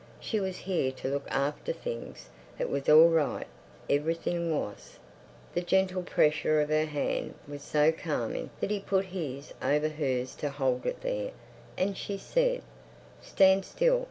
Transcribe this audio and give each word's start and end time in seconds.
She 0.19 0.39
was 0.39 0.57
here 0.57 0.91
to 0.93 1.09
look 1.09 1.27
after 1.29 1.71
things. 1.71 2.29
It 2.57 2.71
was 2.71 2.89
all 2.89 3.09
right. 3.09 3.45
Everything 3.87 4.49
was. 4.51 4.97
The 5.53 5.61
gentle 5.61 6.01
pressure 6.01 6.59
of 6.59 6.69
her 6.69 6.85
hand 6.87 7.35
was 7.47 7.61
so 7.61 7.91
calming 7.91 8.49
that 8.61 8.71
he 8.71 8.79
put 8.79 9.05
his 9.05 9.53
over 9.61 9.89
hers 9.89 10.33
to 10.37 10.49
hold 10.49 10.87
it 10.87 11.01
there. 11.01 11.29
And 11.77 11.95
she 11.95 12.17
said: 12.17 12.63
"Stand 13.21 13.63
still. 13.63 13.99